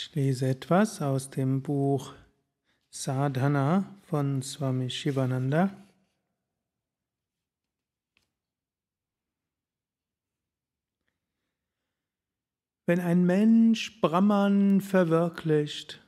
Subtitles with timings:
[0.00, 2.14] Ich lese etwas aus dem Buch
[2.88, 5.76] Sadhana von Swami Shivananda.
[12.86, 16.06] Wenn ein Mensch Brahman verwirklicht,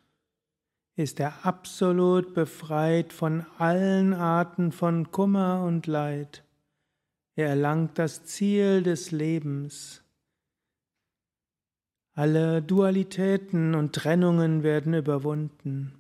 [0.95, 6.45] ist er absolut befreit von allen Arten von Kummer und Leid.
[7.35, 10.05] Er erlangt das Ziel des Lebens.
[12.21, 15.95] Alle Dualitäten und Trennungen werden überwunden.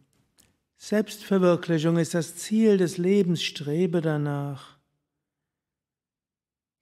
[0.77, 4.77] Selbstverwirklichung ist das Ziel des Lebens, strebe danach.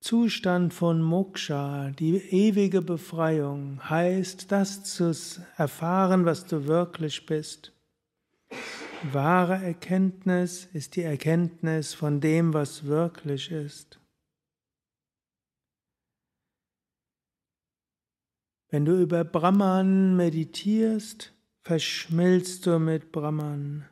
[0.00, 5.12] Zustand von Moksha, die ewige Befreiung, heißt das zu
[5.56, 7.72] erfahren, was du wirklich bist.
[9.12, 14.00] Wahre Erkenntnis ist die Erkenntnis von dem, was wirklich ist.
[18.70, 21.32] Wenn du über Brahman meditierst,
[21.62, 23.86] verschmilzt du mit Brahman.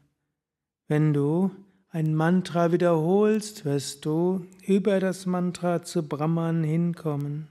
[0.87, 1.51] Wenn du
[1.89, 7.49] ein Mantra wiederholst, wirst du über das Mantra zu Brahman hinkommen.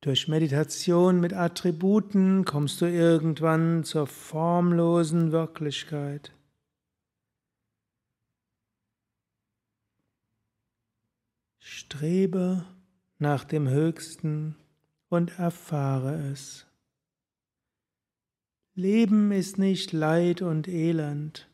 [0.00, 6.32] Durch Meditation mit Attributen kommst du irgendwann zur formlosen Wirklichkeit.
[11.58, 12.64] Strebe
[13.18, 14.56] nach dem Höchsten
[15.14, 16.66] und erfahre es.
[18.74, 21.48] Leben ist nicht Leid und Elend.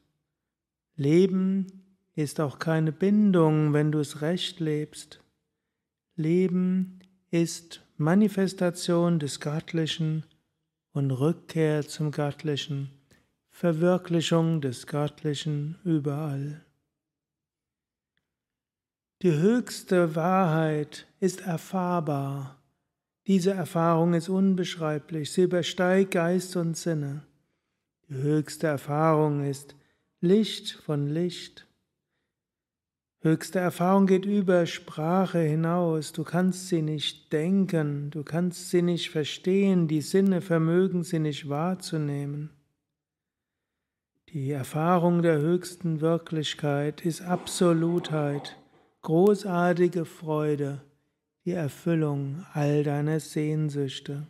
[0.97, 5.23] Leben ist auch keine Bindung, wenn du es recht lebst.
[6.17, 7.01] Leben
[7.31, 10.25] ist Manifestation des Göttlichen
[10.93, 12.91] und Rückkehr zum Göttlichen,
[13.51, 16.65] Verwirklichung des Göttlichen überall.
[19.23, 22.60] Die höchste Wahrheit ist erfahrbar.
[23.27, 27.25] Diese Erfahrung ist unbeschreiblich, sie übersteigt Geist und Sinne.
[28.09, 29.77] Die höchste Erfahrung ist
[30.21, 31.67] Licht von Licht.
[33.23, 36.13] Höchste Erfahrung geht über Sprache hinaus.
[36.13, 41.49] Du kannst sie nicht denken, du kannst sie nicht verstehen, die Sinne vermögen sie nicht
[41.51, 42.49] wahrzunehmen.
[44.31, 48.57] Die Erfahrung der höchsten Wirklichkeit ist Absolutheit,
[49.03, 50.81] großartige Freude,
[51.45, 54.27] die Erfüllung all deiner Sehnsüchte.